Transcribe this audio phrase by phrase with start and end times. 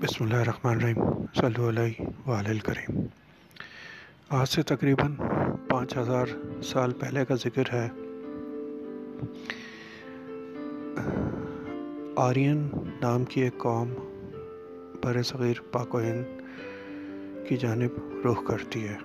[0.00, 3.00] بسم اللہ الرحمن الرحیم صلی علیہ وآلہ الکریم۔
[4.28, 5.14] آج سے تقریباً
[5.68, 6.26] پانچ ہزار
[6.62, 7.88] سال پہلے کا ذکر ہے۔
[12.16, 12.68] آرین
[13.00, 13.94] نام کی ایک قوم
[15.02, 16.24] بر صغیر پاک و ہند
[17.48, 18.96] کی جانب رخ کرتی ہے۔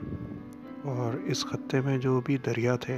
[0.84, 2.98] اور اس خطے میں جو بھی دریا تھے،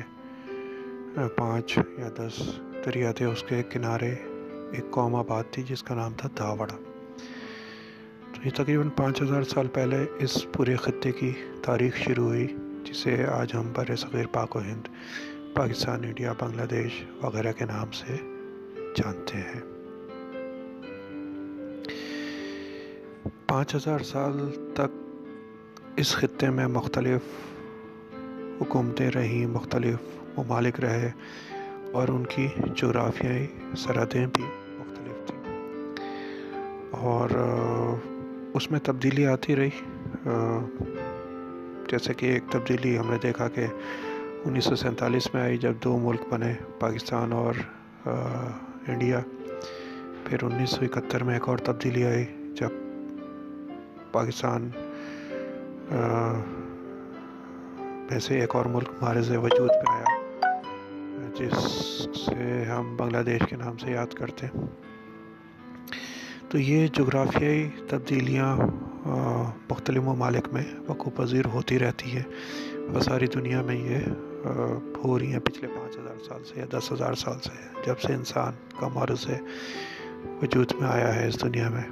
[1.36, 4.12] پانچ یا دس دریا تھے، اس کے کنارے
[4.72, 6.91] ایک قوم آباد تھی جس کا نام تھا دھاوڑا۔
[8.46, 11.32] یہ تقریباً پانچ ہزار سال پہلے اس پورے خطے کی
[11.64, 14.88] تاریخ شروع ہوئی، جسے آج ہم بر صغیر پاک و ہند،
[15.54, 18.16] پاکستان، انڈیا، بنگلہ دیش وغیرہ کے نام سے
[18.96, 19.60] جانتے ہیں۔
[23.48, 25.20] پانچ ہزار سال تک
[25.96, 27.22] اس خطے میں مختلف
[28.62, 29.98] حکومتیں رہیں، مختلف
[30.38, 31.12] ممالک رہے
[31.92, 35.56] اور ان کی جغرافیائی سرحدیں بھی مختلف تھیں۔
[36.92, 37.30] اور
[38.54, 39.70] اس میں تبدیلی آتی رہی۔
[41.88, 43.66] جیسے کہ ایک تبدیلی ہم نے دیکھا کہ
[44.46, 47.54] انیس سو سینتالیس میں آئی جب دو ملک بنے، پاکستان اور
[48.88, 49.20] انڈیا۔
[50.26, 52.26] پھر انیس سو اکہتر میں ایک اور تبدیلی آئی
[52.60, 52.70] جب
[54.12, 54.70] پاکستان
[58.10, 60.60] میں سے ایک اور ملک مہارز وجود پہ آیا،
[61.36, 61.58] جس
[62.26, 64.66] سے ہم بنگلہ دیش کے نام سے یاد کرتے ہیں۔
[66.52, 68.56] تو یہ جغرافیائی تبدیلیاں
[69.70, 72.24] مختلف ممالک میں وقوع پذیر ہوتی رہتی ہے
[72.94, 74.00] وہ ساری دنیا میں یہ
[75.04, 78.14] ہو رہی ہیں پچھلے پانچ ہزار سال سے یا دس ہزار سال سے، جب سے
[78.14, 79.40] انسان کا معرض ہے
[80.42, 81.88] وجود میں آیا ہے اس دنیا میں۔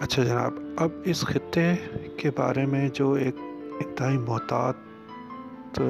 [0.00, 1.72] اچھا جناب، اب اس خطے
[2.16, 3.36] کے بارے میں جو ایک
[3.80, 5.80] انتہائی محتاط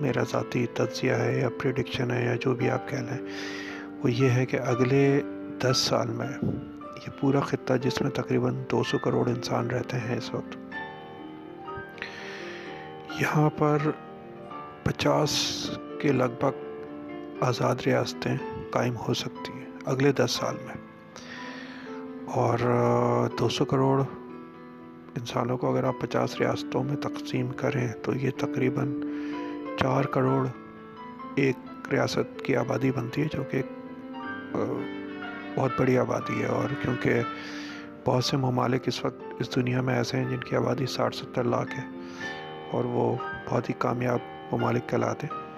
[0.00, 3.26] میرا ذاتی تجزیہ ہے یا پریڈکشن ہے یا جو بھی آپ کہہ لیں،
[4.02, 5.20] وہ یہ ہے کہ اگلے
[5.62, 6.28] دس سال میں
[6.96, 10.56] یہ پورا خطہ جس میں تقریباً دو سو کروڑ انسان رہتے ہیں اس وقت۔
[13.20, 13.78] یہاں پر
[14.82, 15.30] پچاس
[16.00, 16.64] کے لگ بھگ
[17.40, 18.36] آزاد ریاستیں
[18.70, 20.74] قائم ہو سکتی ہیں اگلے دس سال میں۔
[22.26, 22.58] اور
[23.38, 24.00] دو سو کروڑ
[25.16, 29.00] انسانوں کو اگر آپ پچاس ریاستوں میں تقسیم کریں تو یہ تقریباً
[29.80, 30.46] چار کروڑ
[31.34, 31.56] ایک
[31.92, 33.62] ریاست کی آبادی بنتی ہے جو کہ
[35.56, 37.20] بہت بڑی آبادی ہے اور کیونکہ
[38.04, 41.44] بہت سے ممالک اس وقت اس دنیا میں ایسے ہیں جن کی آبادی ساٹھ ستر
[41.44, 41.84] لاکھ ہے
[42.70, 43.16] اور وہ
[43.50, 44.18] بہت ہی کامیاب
[44.52, 45.50] ممالک کہلاتے ہیں۔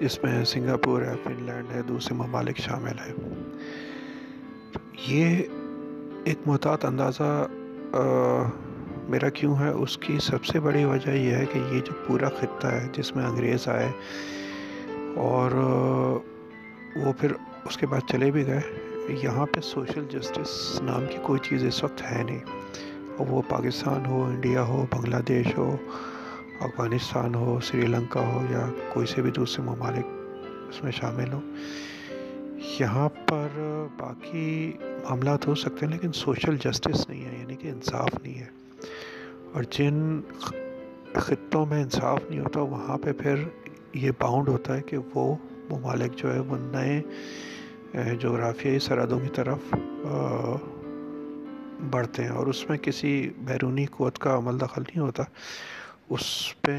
[0.00, 3.14] اس میں سنگاپور ہے، فن لینڈ ہے، دوسرے ممالک شامل ہیں۔
[5.06, 5.42] یہ
[6.24, 7.46] ایک محتاط اندازہ
[9.08, 12.28] میرا کیوں ہے؟ اس کی سب سے بڑی وجہ یہ ہے کہ یہ جو پورا
[12.28, 13.88] خطہ ہے جس میں انگریز آئے
[15.16, 15.50] اور
[16.96, 17.32] وہ پھر
[17.68, 18.60] اس کے بعد چلے بھی گئے۔
[19.08, 22.38] یہاں پہ سوشل جسٹس نام کی کوئی چیز اس وقت ہے نہیں۔
[23.18, 25.76] وہ پاکستان ہو، انڈیا ہو، بنگلہ دیش ہو،
[26.60, 30.06] افغانستان ہو، سری لنکا ہو یا کوئی سے بھی دوسرے ممالک
[30.68, 31.40] اس میں شامل ہو
[32.80, 33.48] یہاں پر
[33.98, 38.46] باقی معاملات ہو سکتے ہیں لیکن سوشل جسٹس نہیں ہے یعنی کہ انصاف نہیں ہے۔
[39.52, 40.20] اور جن
[41.14, 43.34] خطوں میں انصاف نہیں ہوتا، وہاں پہ پھر
[43.94, 45.36] یہ باؤنڈ ہوتا ہے کہ وہ
[45.70, 49.74] ممالک جو ہے وہ نئے جغرافیائی سرحدوں کی طرف
[51.90, 55.22] بڑھتے ہیں اور اس میں کسی بیرونی قوت کا عمل دخل نہیں ہوتا۔
[56.10, 56.76] اس پہ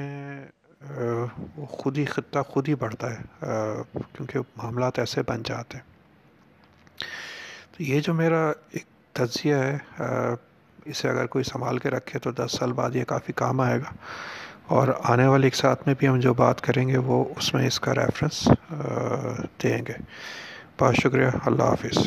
[1.55, 3.23] وہ خود ہی خطہ خود ہی بڑھتا ہے
[3.93, 5.85] کیونکہ معاملات ایسے بن جاتے ہیں۔
[7.71, 9.77] تو یہ جو میرا ایک تجزیہ ہے
[10.85, 13.95] اسے اگر کوئی سنبھال کے رکھے تو دس سال بعد یہ کافی کام آئے گا۔
[14.69, 17.67] اور آنے والے ایک ساتھ میں بھی ہم جو بات کریں گے وہ اس میں
[17.67, 18.47] اس کا ریفرنس
[19.63, 19.93] دیں گے۔
[20.79, 21.97] بہت شکریہ، اللہ حافظ۔